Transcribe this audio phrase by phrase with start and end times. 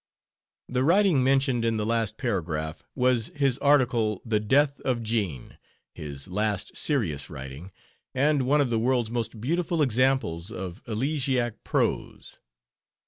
[0.67, 5.59] The writing mentioned in the last paragraph was his article 'The Death of Jean,'
[5.93, 7.71] his last serious writing,
[8.15, 12.39] and one of the world's most beautiful examples of elegiac prose.